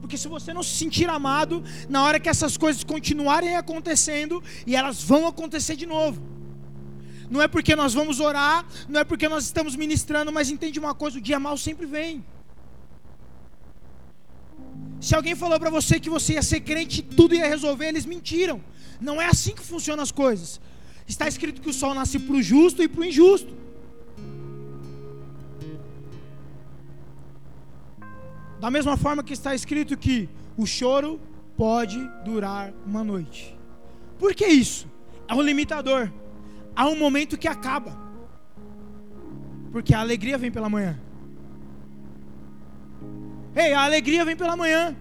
[0.00, 4.74] Porque se você não se sentir amado, na hora que essas coisas continuarem acontecendo, e
[4.74, 6.20] elas vão acontecer de novo.
[7.30, 10.94] Não é porque nós vamos orar, não é porque nós estamos ministrando, mas entende uma
[10.94, 12.24] coisa: o dia mal sempre vem.
[15.00, 18.60] Se alguém falou para você que você ia ser crente, tudo ia resolver, eles mentiram.
[19.00, 20.60] Não é assim que funcionam as coisas.
[21.06, 23.54] Está escrito que o sol nasce para o justo e para o injusto.
[28.58, 31.20] Da mesma forma que está escrito que o choro
[31.56, 33.54] pode durar uma noite.
[34.18, 34.88] Por que isso?
[35.28, 36.10] É um limitador.
[36.74, 37.94] Há um momento que acaba.
[39.70, 40.98] Porque a alegria vem pela manhã.
[43.54, 44.96] Ei, a alegria vem pela manhã.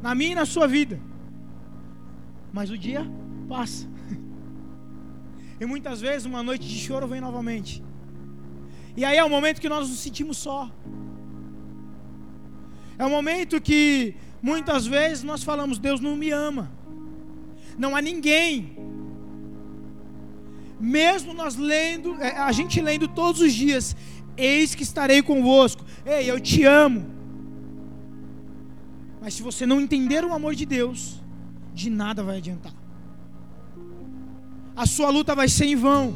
[0.00, 0.98] Na minha e na sua vida.
[2.52, 3.06] Mas o dia
[3.48, 3.86] passa.
[5.60, 7.82] E muitas vezes uma noite de choro vem novamente.
[8.96, 10.70] E aí é o momento que nós nos sentimos só.
[12.96, 16.70] É o momento que muitas vezes nós falamos: Deus não me ama.
[17.76, 18.76] Não há ninguém.
[20.80, 23.96] Mesmo nós lendo, é, a gente lendo todos os dias,
[24.36, 25.77] eis que estarei convosco.
[26.08, 27.04] Ei, eu te amo.
[29.20, 31.20] Mas se você não entender o amor de Deus,
[31.74, 32.72] de nada vai adiantar.
[34.74, 36.14] A sua luta vai ser em vão.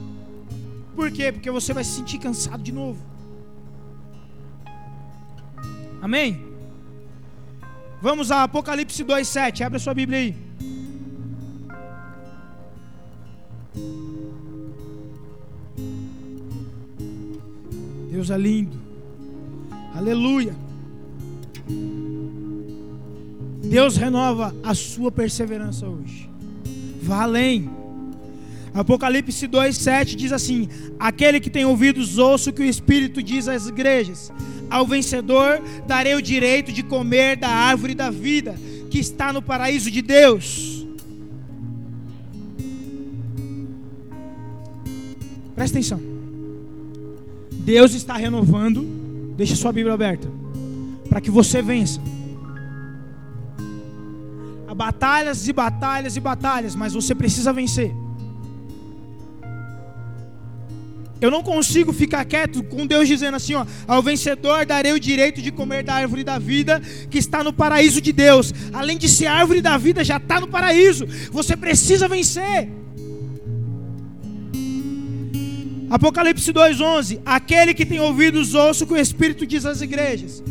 [0.97, 1.31] Por quê?
[1.31, 3.03] Porque você vai se sentir cansado de novo.
[6.01, 6.43] Amém?
[8.01, 9.63] Vamos a Apocalipse 2:7.
[9.63, 10.37] Abre a sua Bíblia aí.
[18.11, 18.82] Deus é lindo.
[19.95, 20.57] Aleluia.
[23.63, 26.29] Deus renova a sua perseverança hoje.
[27.03, 27.71] Vá além.
[28.75, 33.67] Apocalipse 2:7 diz assim: Aquele que tem ouvidos, ouça o que o Espírito diz às
[33.67, 34.33] igrejas.
[34.71, 38.55] Ao vencedor darei o direito de comer da árvore da vida,
[38.91, 40.87] que está no paraíso de Deus.
[45.55, 46.01] Presta atenção.
[47.53, 49.02] Deus está renovando.
[49.37, 50.29] Deixa sua Bíblia aberta.
[51.09, 52.01] Para que você vença.
[54.67, 57.93] Há batalhas e batalhas e batalhas, mas você precisa vencer.
[61.21, 65.41] Eu não consigo ficar quieto com Deus dizendo assim, ó, ao vencedor darei o direito
[65.41, 68.53] de comer da árvore da vida que está no paraíso de Deus.
[68.73, 71.07] Além de ser árvore da vida, já está no paraíso.
[71.31, 72.82] Você precisa vencer.
[75.93, 77.21] Apocalipse 2:11.
[77.27, 80.43] Aquele que tem ouvidos ouça o que o Espírito diz às igrejas.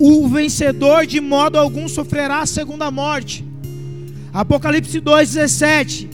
[0.00, 3.44] O vencedor de modo algum sofrerá a segunda morte.
[4.32, 6.08] Apocalipse 2:17.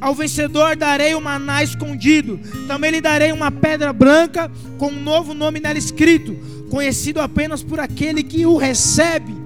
[0.00, 2.40] Ao vencedor darei o maná escondido.
[2.66, 6.34] Também lhe darei uma pedra branca com um novo nome nela escrito,
[6.68, 9.36] conhecido apenas por aquele que o recebe.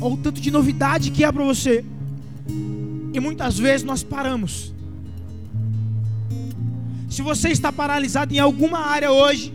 [0.00, 1.84] Olha o tanto de novidade que é para você.
[3.12, 4.75] E muitas vezes nós paramos.
[7.16, 9.54] Se você está paralisado em alguma área hoje,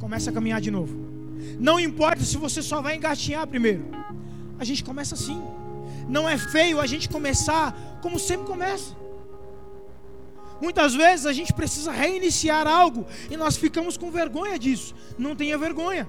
[0.00, 0.96] comece a caminhar de novo.
[1.60, 3.84] Não importa se você só vai engatinhar primeiro.
[4.58, 5.38] A gente começa assim.
[6.08, 8.96] Não é feio a gente começar como sempre começa.
[10.58, 14.94] Muitas vezes a gente precisa reiniciar algo e nós ficamos com vergonha disso.
[15.18, 16.08] Não tenha vergonha.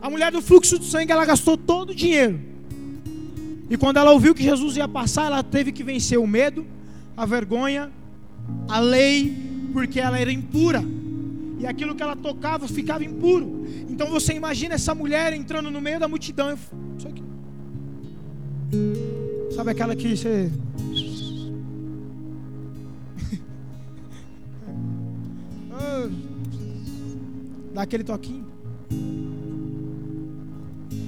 [0.00, 2.40] A mulher do fluxo de sangue, ela gastou todo o dinheiro.
[3.68, 6.66] E quando ela ouviu que Jesus ia passar, ela teve que vencer o medo,
[7.16, 7.92] a vergonha,
[8.68, 9.36] a lei,
[9.72, 10.82] porque ela era impura
[11.64, 13.64] e aquilo que ela tocava ficava impuro.
[13.88, 16.58] Então você imagina essa mulher entrando no meio da multidão.
[16.98, 17.24] Isso aqui.
[19.54, 20.52] Sabe aquela que você.
[27.72, 28.46] Dá aquele toquinho.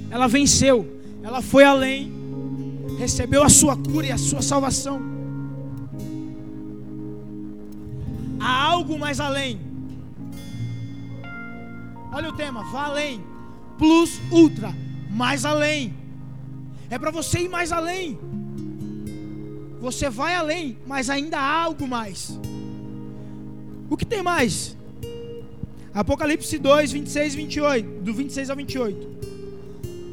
[0.09, 0.87] Ela venceu,
[1.21, 2.11] ela foi além,
[2.97, 5.16] recebeu a sua cura e a sua salvação.
[8.77, 9.59] Algo mais além.
[12.13, 13.23] Olha o tema, vá além.
[13.77, 14.73] Plus ultra,
[15.09, 15.93] mais além.
[16.89, 18.17] É para você ir mais além.
[19.81, 22.39] Você vai além, mas ainda há algo mais.
[23.89, 24.77] O que tem mais?
[25.93, 29.17] Apocalipse 2, 26 e 28, do 26 ao 28.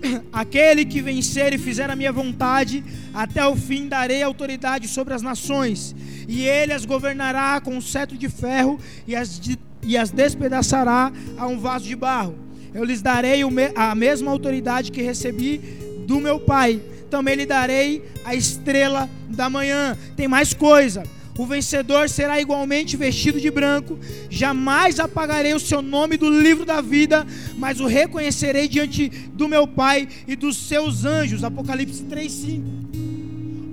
[0.33, 5.23] Aquele que vencer e fizer a minha vontade, até o fim darei autoridade sobre as
[5.23, 5.95] nações,
[6.29, 11.12] e ele as governará com um cetro de ferro e as, de, e as despedaçará
[11.37, 12.35] a um vaso de barro.
[12.73, 13.43] Eu lhes darei
[13.77, 15.59] a mesma autoridade que recebi
[16.07, 16.81] do meu Pai.
[17.09, 19.97] Também lhe darei a estrela da manhã.
[20.17, 21.05] Tem mais coisa.
[21.37, 23.99] O vencedor será igualmente vestido de branco.
[24.31, 29.66] Jamais apagarei o seu nome do livro da vida, mas o reconhecerei diante do meu
[29.66, 31.42] Pai e dos seus anjos.
[31.42, 32.62] Apocalipse 3:5.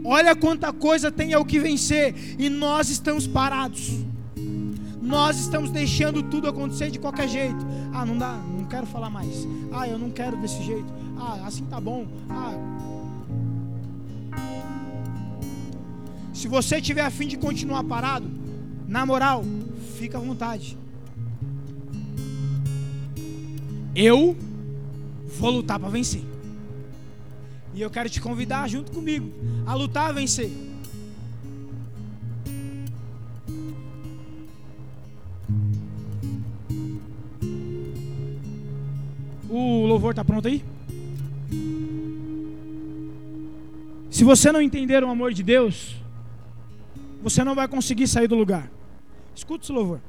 [0.04, 3.92] Olha quanta coisa tem ao que vencer e nós estamos parados.
[5.00, 7.58] Nós estamos deixando tudo acontecer de qualquer jeito.
[7.94, 9.48] Ah, não dá, não quero falar mais.
[9.72, 10.86] Ah, eu não quero desse jeito.
[11.20, 12.08] Ah, assim tá bom.
[12.30, 12.54] Ah,
[16.42, 18.28] Se você tiver afim de continuar parado,
[18.88, 19.46] na moral,
[20.00, 20.76] fica à vontade.
[23.96, 24.36] Eu
[25.38, 26.24] vou lutar para vencer.
[27.76, 29.32] E eu quero te convidar junto comigo
[29.68, 30.52] a lutar a vencer.
[39.48, 40.66] O louvor está pronto aí?
[44.10, 46.01] Se você não entender o amor de Deus,
[47.22, 48.70] você não vai conseguir sair do lugar.
[49.36, 50.00] Escuta esse louvor.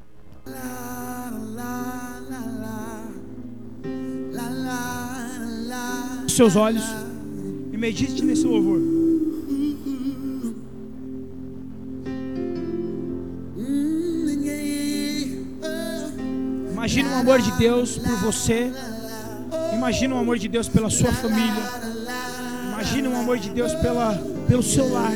[6.28, 6.84] Seus olhos
[7.72, 8.80] e medite nesse louvor.
[16.72, 18.72] Imagina o amor de Deus por você.
[19.72, 21.62] Imagina o amor de Deus pela sua família.
[22.72, 24.14] Imagina o amor de Deus pela,
[24.48, 25.12] pelo seu lar.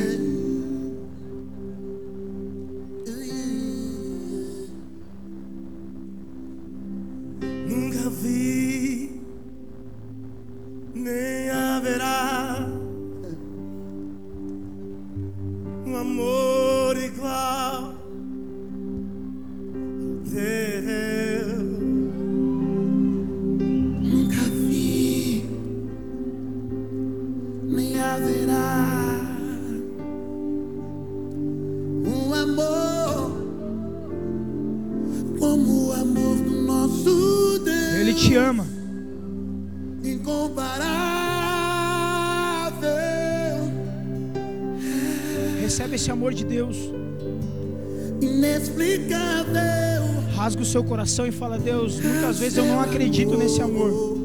[50.67, 54.15] Seu coração e fala: Deus, muitas vezes eu não acredito nesse amor,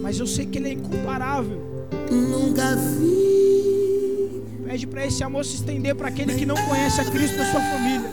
[0.00, 1.60] mas eu sei que ele é incomparável.
[2.10, 4.42] Nunca vi.
[4.64, 7.60] Pede para esse amor se estender para aquele que não conhece a Cristo da sua
[7.60, 8.10] família.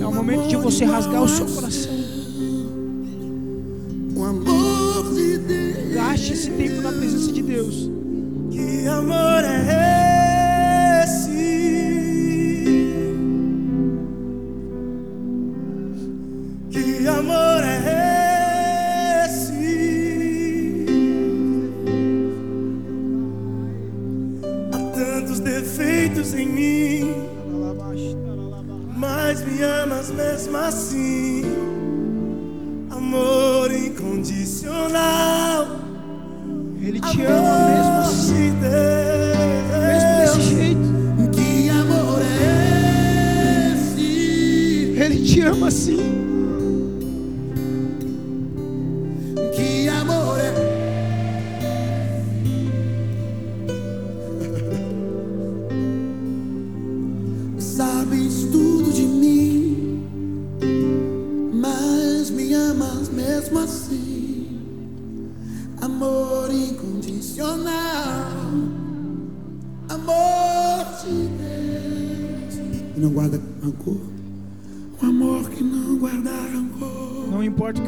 [0.00, 1.92] É o momento de você rasgar o seu coração.
[4.16, 5.94] O amor de Deus.
[5.94, 7.95] Gaste esse tempo na presença de Deus.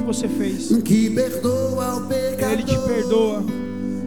[0.09, 0.69] Você fez.
[0.83, 2.53] Que perdoa o pecador.
[2.53, 3.45] Ele te perdoa.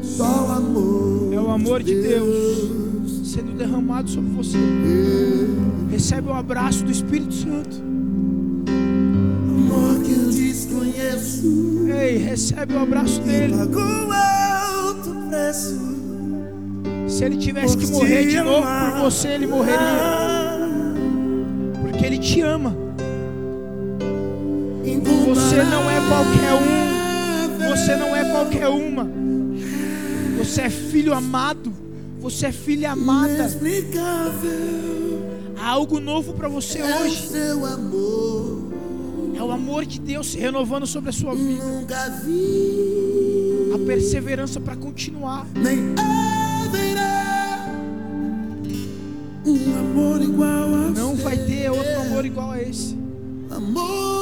[0.02, 1.34] Só o amor.
[1.34, 4.58] É o amor de Deus sendo derramado sobre você.
[5.92, 7.84] Recebe o abraço do Espírito Santo.
[9.48, 11.88] Amor que eu desconheço.
[11.88, 13.56] Ei, recebe o abraço dele.
[13.56, 15.80] Pagou alto preço.
[17.08, 20.21] Se ele tivesse que morrer de novo por você, ele morreria.
[28.72, 29.10] Uma.
[30.38, 31.74] Você é filho amado.
[32.20, 33.50] Você é filha amada.
[35.58, 37.30] Há algo novo para você É hoje.
[39.36, 41.64] É o amor de Deus se renovando sobre a sua vida.
[43.74, 45.48] A perseverança para continuar.
[45.56, 45.96] Nem
[46.68, 47.72] haverá.
[49.46, 52.96] Um amor igual ao Não vai ter outro amor igual a esse.
[53.50, 54.21] Amor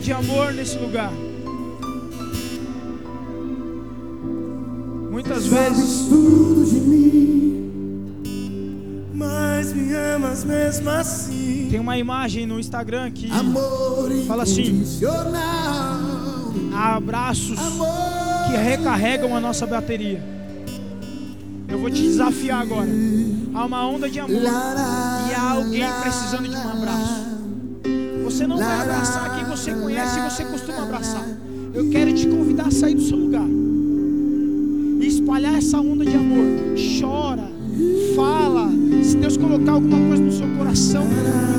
[0.00, 1.12] de amor nesse lugar.
[5.10, 8.22] Muitas vezes tudo de mim,
[9.14, 11.68] mas me amas mesmo assim.
[11.70, 14.82] tem uma imagem no Instagram que Amor Fala assim.
[16.74, 17.58] há abraços
[18.50, 20.22] que recarregam a nossa bateria.
[21.68, 22.88] Eu vou te desafiar agora.
[23.54, 27.09] Há uma onda de amor e há alguém precisando de um abraço.
[28.40, 31.28] Você não vai abraçar quem você conhece e você costuma abraçar.
[31.74, 33.46] Eu quero te convidar a sair do seu lugar
[34.98, 36.46] e espalhar essa onda de amor.
[36.98, 37.50] Chora,
[38.16, 38.70] fala.
[39.04, 41.04] Se Deus colocar alguma coisa no seu coração,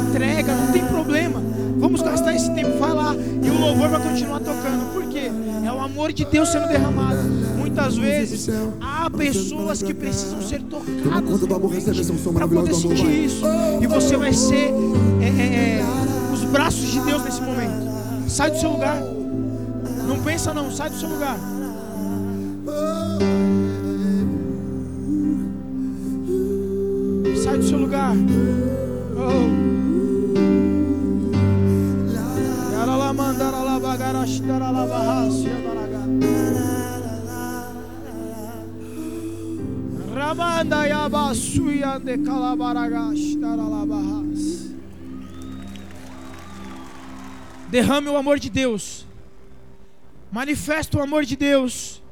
[0.10, 1.40] entrega, não tem problema.
[1.78, 4.92] Vamos gastar esse tempo, vai lá e o louvor vai continuar tocando.
[4.92, 5.30] Por quê?
[5.64, 7.22] É o amor de Deus sendo derramado.
[7.60, 8.50] Muitas vezes
[8.82, 11.42] há pessoas que precisam ser tocadas
[12.34, 13.46] para poder sentir isso.
[13.80, 14.74] E você vai ser
[15.22, 16.11] é, é, é,
[16.52, 17.90] braços de Deus nesse momento.
[18.28, 18.98] Sai do seu lugar.
[20.08, 21.38] Não pensa não, sai do seu lugar.
[27.44, 28.14] Sai do seu lugar.
[29.18, 29.72] Oh.
[40.14, 44.21] Ramanda yabasuya de calabaragash daralabahas.
[47.72, 49.08] Derrame o amor de Deus.
[50.30, 52.04] Manifesta o amor de Deus.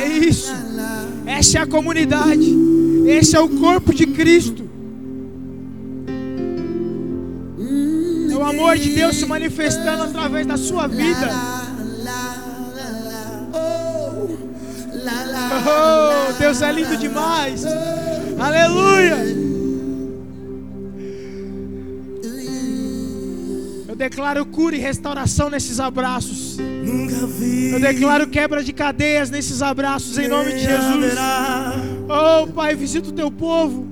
[0.00, 0.50] É isso.
[1.26, 2.54] Essa é a comunidade.
[3.06, 4.66] Esse é o corpo de Cristo.
[8.30, 11.28] É o amor de Deus se manifestando através da sua vida.
[15.66, 17.64] Oh, Deus é lindo demais.
[18.38, 19.37] Aleluia.
[23.98, 26.56] Declaro cura e restauração nesses abraços.
[26.56, 27.72] Nunca vi.
[27.72, 31.14] Eu declaro quebra de cadeias nesses abraços em nome de Jesus.
[32.08, 33.86] Oh, Pai, visita o teu povo.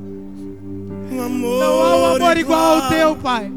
[1.12, 3.50] um amor, Não há um amor igual ao teu, Pai.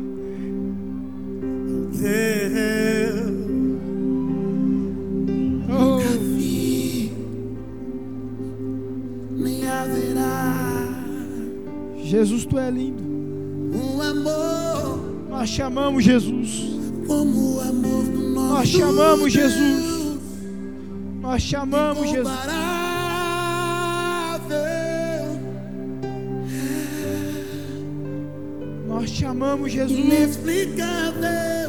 [5.72, 6.00] Oh,
[9.38, 10.88] Nem haverá
[12.04, 13.04] Jesus, tu é lindo.
[13.04, 14.69] um amor
[15.40, 16.50] Nós te amamos, Jesus.
[17.08, 19.54] como o amor do nosso Nós te amamos, Deus.
[19.54, 20.20] Jesus.
[21.22, 22.34] Nós te amamos, Jesus.
[28.86, 29.98] Nós te amamos, Jesus.
[29.98, 31.69] Inexplicável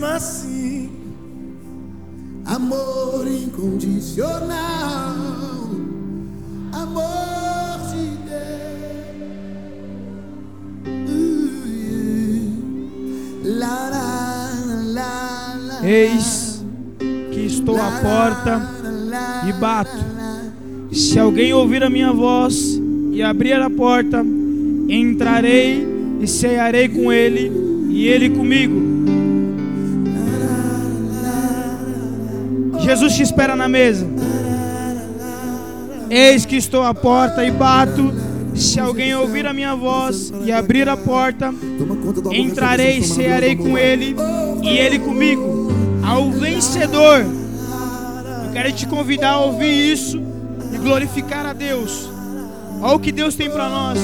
[0.00, 0.90] mesmo assim.
[2.46, 4.48] Amor incondicional,
[6.72, 8.40] amor de Deus.
[13.44, 14.50] La, la,
[14.84, 16.64] la, la, Eis
[17.30, 18.60] que estou à porta
[19.46, 19.90] e bato.
[20.92, 22.80] Se alguém ouvir a minha voz
[23.12, 24.24] e abrir a porta,
[24.88, 25.86] entrarei
[26.20, 27.52] e cearei com ele
[27.90, 28.89] e ele comigo.
[32.90, 34.04] Jesus te espera na mesa.
[36.10, 38.12] Eis que estou à porta e bato.
[38.52, 41.54] Se alguém ouvir a minha voz e abrir a porta,
[42.32, 44.16] entrarei e cearei com ele
[44.60, 45.70] e ele comigo.
[46.04, 47.20] Ao vencedor.
[48.44, 50.20] Eu quero te convidar a ouvir isso
[50.74, 52.10] e glorificar a Deus.
[52.82, 54.00] Olha o que Deus tem para nós.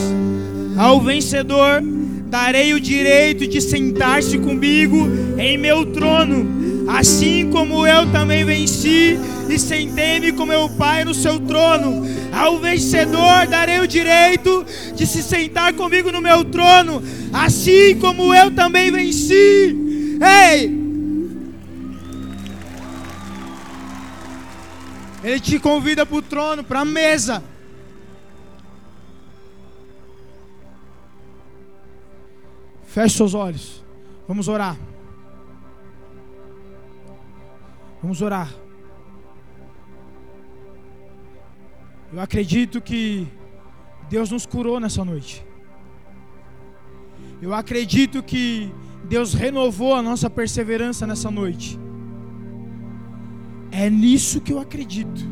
[0.79, 1.83] Ao vencedor
[2.29, 6.56] darei o direito de sentar-se comigo em meu trono,
[6.87, 9.19] assim como eu também venci
[9.49, 12.07] e sentei-me com meu Pai no seu trono.
[12.33, 14.65] Ao vencedor darei o direito
[14.95, 19.77] de se sentar comigo no meu trono, assim como eu também venci.
[20.21, 20.87] Ei!
[25.25, 27.43] Ele te convida para o trono, para a mesa.
[32.87, 33.85] Feche seus olhos.
[34.29, 34.77] Vamos orar.
[38.07, 38.49] Vamos orar.
[42.13, 43.27] Eu acredito que
[44.09, 45.45] Deus nos curou nessa noite.
[47.43, 48.73] Eu acredito que
[49.09, 51.81] Deus renovou a nossa perseverança nessa noite.
[53.73, 55.23] É nisso que eu acredito.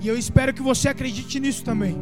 [0.00, 1.94] E eu espero que você acredite nisso também.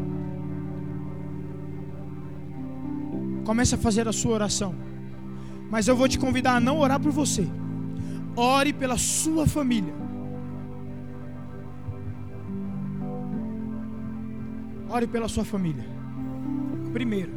[3.44, 4.72] Comece a fazer a sua oração.
[5.68, 7.44] Mas eu vou te convidar a não orar por você.
[8.36, 9.94] Ore pela sua família.
[14.88, 15.84] Ore pela sua família.
[16.92, 17.32] Primeiro.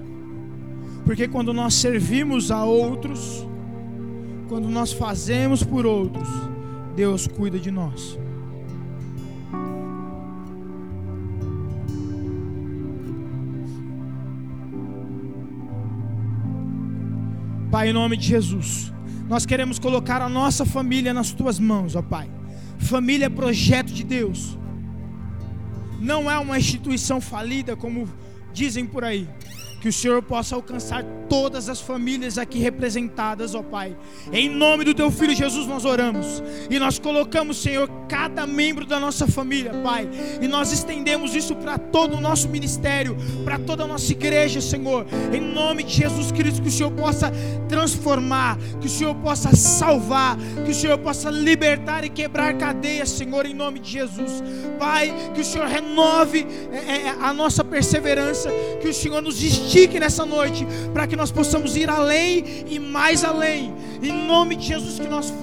[1.06, 3.48] Porque quando nós servimos a outros,
[4.50, 6.28] quando nós fazemos por outros,
[6.96, 8.18] Deus cuida de nós.
[17.72, 18.92] Pai, em nome de Jesus,
[19.28, 22.30] nós queremos colocar a nossa família nas tuas mãos, ó Pai.
[22.78, 24.58] Família é projeto de Deus,
[26.00, 28.08] não é uma instituição falida como
[28.54, 29.28] dizem por aí.
[29.82, 33.96] Que o Senhor possa alcançar todas as famílias aqui representadas, ó Pai.
[34.32, 36.42] Em nome do Teu Filho Jesus nós oramos.
[36.70, 40.10] E nós colocamos, Senhor, cada membro da nossa família, Pai.
[40.42, 45.06] E nós estendemos isso para todo o nosso ministério, para toda a nossa igreja, Senhor.
[45.34, 47.32] Em nome de Jesus Cristo, que o Senhor possa
[47.68, 53.46] transformar, que o Senhor possa salvar, que o Senhor possa libertar e quebrar cadeias, Senhor,
[53.46, 54.44] em nome de Jesus.
[54.80, 58.50] Pai, que o Senhor renove é, é, a nossa perseverança,
[58.82, 63.24] que o Senhor nos estique nessa noite, para que nós possamos ir além e mais
[63.24, 65.34] além, em nome de Jesus, que nós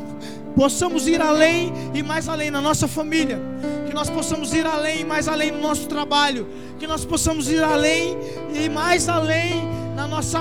[0.57, 3.39] possamos ir além e mais além na nossa família,
[3.87, 6.49] que nós possamos ir além e mais além no nosso trabalho,
[6.79, 8.16] que nós possamos ir além
[8.55, 9.62] e mais além
[9.95, 10.41] na nossa,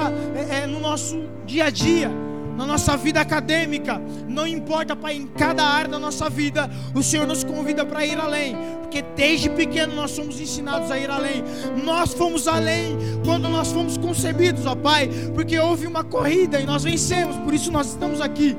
[0.49, 2.22] é, no nosso dia a dia
[2.57, 7.25] na nossa vida acadêmica, não importa, Pai, em cada área da nossa vida, o Senhor
[7.25, 11.43] nos convida para ir além, porque desde pequeno nós somos ensinados a ir além.
[11.83, 16.83] Nós fomos além quando nós fomos concebidos, ó Pai, porque houve uma corrida e nós
[16.83, 18.55] vencemos, por isso nós estamos aqui.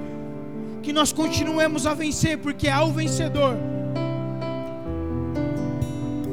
[0.82, 3.56] Que nós continuemos a vencer, porque há o vencedor.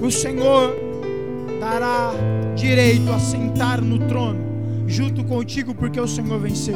[0.02, 0.76] O Senhor
[1.60, 2.12] dará
[2.56, 4.40] direito a sentar no trono
[4.88, 6.76] junto contigo, porque o Senhor venceu.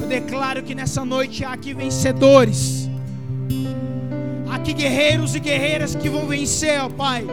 [0.00, 2.88] Eu declaro que nessa noite há aqui vencedores.
[4.48, 7.24] Há aqui guerreiros e guerreiras que vão vencer, ó Pai.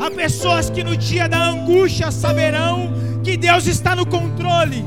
[0.00, 2.92] Há pessoas que no dia da angústia saberão
[3.24, 4.84] que Deus está no controle.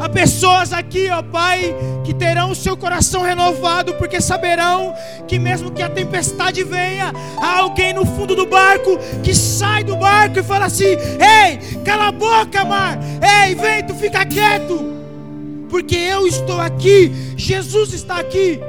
[0.00, 4.94] Há pessoas aqui, ó Pai, que terão o seu coração renovado, porque saberão
[5.28, 9.96] que mesmo que a tempestade venha, há alguém no fundo do barco que sai do
[9.96, 12.98] barco e fala assim: Ei, cala a boca, mar!
[13.44, 14.99] Ei, vento, fica quieto!
[15.70, 18.60] Porque eu estou aqui, Jesus está aqui.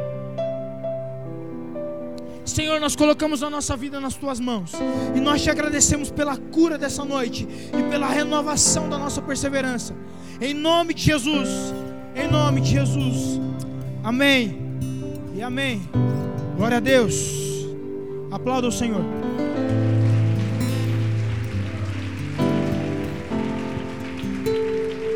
[2.45, 4.73] Senhor, nós colocamos a nossa vida nas tuas mãos
[5.15, 9.95] e nós te agradecemos pela cura dessa noite e pela renovação da nossa perseverança.
[10.39, 11.49] Em nome de Jesus,
[12.15, 13.39] em nome de Jesus.
[14.03, 14.59] Amém
[15.33, 15.81] e amém.
[16.57, 17.41] Glória a Deus.
[18.31, 19.30] Aplauda o Senhor.